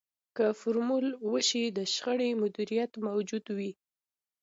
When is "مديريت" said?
2.41-2.91